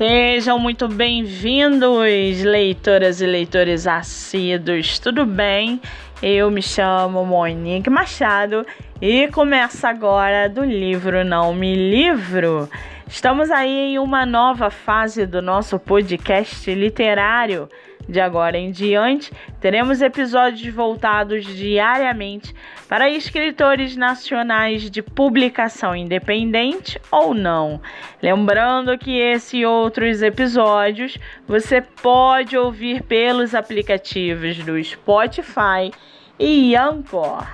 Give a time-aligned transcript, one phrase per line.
[0.00, 5.78] Sejam muito bem-vindos, leitoras e leitores assíduos, tudo bem?
[6.22, 8.64] Eu me chamo Monique Machado
[8.98, 12.66] e começa agora do livro Não Me Livro.
[13.06, 17.68] Estamos aí em uma nova fase do nosso podcast literário.
[18.08, 22.54] De agora em diante, teremos episódios voltados diariamente
[22.88, 27.80] para escritores nacionais de publicação independente ou não.
[28.22, 35.92] Lembrando que esse e outros episódios você pode ouvir pelos aplicativos do Spotify
[36.38, 37.46] e Anchor.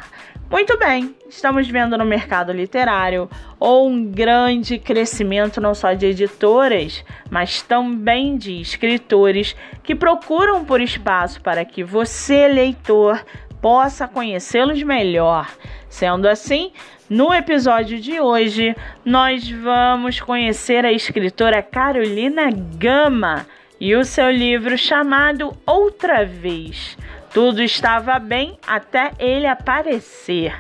[0.49, 3.29] Muito bem, estamos vendo no mercado literário
[3.61, 11.41] um grande crescimento não só de editoras, mas também de escritores que procuram por espaço
[11.41, 13.25] para que você, leitor,
[13.61, 15.51] possa conhecê-los melhor.
[15.89, 16.71] Sendo assim,
[17.11, 23.45] no episódio de hoje, nós vamos conhecer a escritora Carolina Gama
[23.81, 26.97] e o seu livro chamado Outra Vez.
[27.37, 30.55] Tudo estava bem até ele aparecer.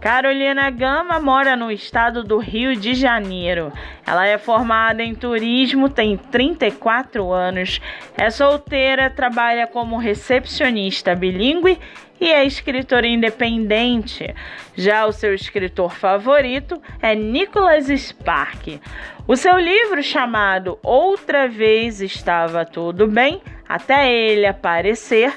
[0.00, 3.70] Carolina Gama mora no estado do Rio de Janeiro.
[4.06, 7.78] Ela é formada em turismo, tem 34 anos,
[8.16, 11.78] é solteira, trabalha como recepcionista bilíngue
[12.18, 14.34] e é escritora independente.
[14.74, 18.80] Já o seu escritor favorito é Nicholas Spark.
[19.28, 25.34] O seu livro chamado Outra Vez Estava Tudo Bem, até ele aparecer,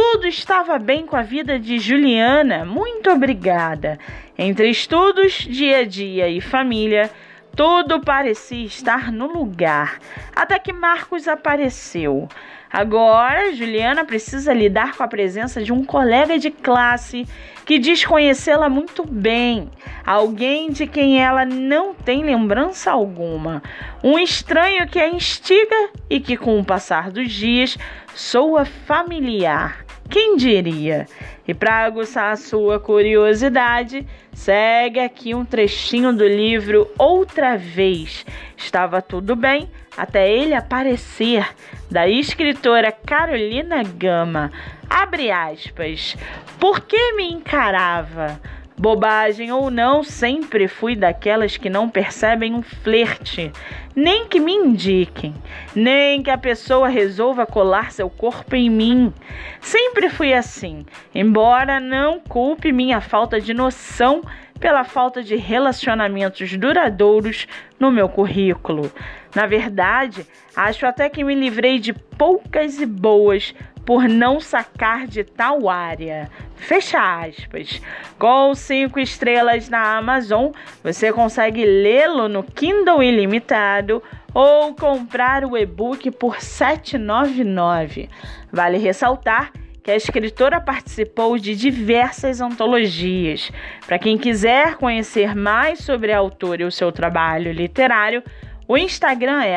[0.00, 3.98] tudo estava bem com a vida de Juliana, muito obrigada.
[4.38, 7.10] Entre estudos, dia a dia e família,
[7.56, 9.98] tudo parecia estar no lugar,
[10.36, 12.28] até que Marcos apareceu.
[12.70, 17.26] Agora, Juliana precisa lidar com a presença de um colega de classe
[17.64, 19.70] que diz conhecê-la muito bem,
[20.04, 23.62] alguém de quem ela não tem lembrança alguma,
[24.02, 27.76] um estranho que a instiga e que, com o passar dos dias,
[28.14, 29.84] soa familiar.
[30.08, 31.06] Quem diria?
[31.46, 38.24] E para aguçar a sua curiosidade, segue aqui um trechinho do livro Outra Vez.
[38.58, 41.48] Estava tudo bem até ele aparecer,
[41.88, 44.52] da escritora Carolina Gama.
[44.90, 46.16] Abre aspas.
[46.58, 48.40] Por que me encarava?
[48.78, 53.50] Bobagem ou não, sempre fui daquelas que não percebem um flerte,
[53.94, 55.34] nem que me indiquem,
[55.74, 59.12] nem que a pessoa resolva colar seu corpo em mim.
[59.60, 64.22] Sempre fui assim, embora não culpe minha falta de noção
[64.60, 67.48] pela falta de relacionamentos duradouros
[67.80, 68.92] no meu currículo.
[69.34, 70.24] Na verdade,
[70.54, 73.54] acho até que me livrei de poucas e boas
[73.88, 76.28] por não sacar de tal área.
[76.56, 77.80] Fecha aspas.
[78.18, 80.50] Com cinco estrelas na Amazon,
[80.84, 84.02] você consegue lê-lo no Kindle Ilimitado
[84.34, 88.10] ou comprar o e-book por R$ 7,99.
[88.52, 93.50] Vale ressaltar que a escritora participou de diversas antologias.
[93.86, 98.22] Para quem quiser conhecer mais sobre a autora e o seu trabalho literário,
[98.68, 99.56] o Instagram é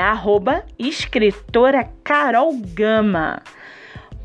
[0.79, 3.43] escritora Carol Gama.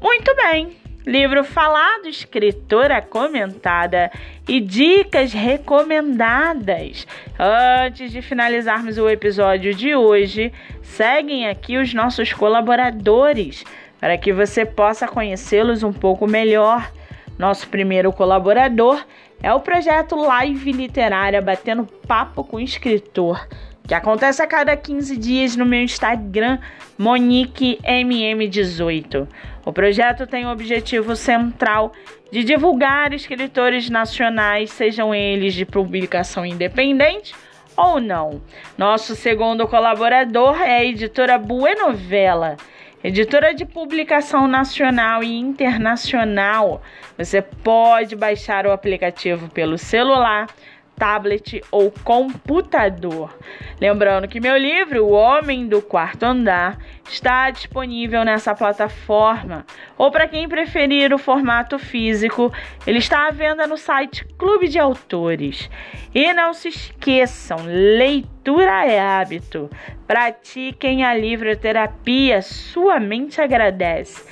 [0.08, 4.08] Muito bem, livro falado, escritora comentada
[4.46, 7.08] e dicas recomendadas.
[7.36, 13.64] Antes de finalizarmos o episódio de hoje, seguem aqui os nossos colaboradores
[13.98, 16.88] para que você possa conhecê-los um pouco melhor.
[17.36, 19.04] Nosso primeiro colaborador
[19.42, 23.44] é o projeto Live Literária Batendo Papo com Escritor
[23.86, 26.58] que acontece a cada 15 dias no meu Instagram,
[26.98, 29.28] MoniqueMM18.
[29.64, 31.92] O projeto tem o objetivo central
[32.30, 37.32] de divulgar escritores nacionais, sejam eles de publicação independente
[37.76, 38.42] ou não.
[38.76, 42.56] Nosso segundo colaborador é a editora Buenovela,
[43.04, 46.82] editora de publicação nacional e internacional.
[47.16, 50.48] Você pode baixar o aplicativo pelo celular
[50.96, 53.36] tablet ou computador.
[53.80, 56.78] Lembrando que meu livro, O Homem do Quarto Andar,
[57.08, 59.64] está disponível nessa plataforma.
[59.96, 62.52] Ou para quem preferir o formato físico,
[62.86, 65.70] ele está à venda no site Clube de Autores.
[66.14, 69.70] E não se esqueçam, leitura é hábito.
[70.06, 74.24] Pratiquem a livroterapia, sua mente agradece.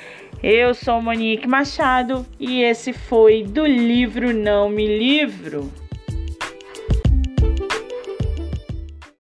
[0.43, 5.73] Eu sou Monique Machado e esse foi do livro Não Me Livro.